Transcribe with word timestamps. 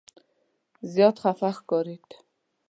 زیات 0.91 1.15
خفه 1.23 1.49
ښکارېد. 1.57 2.09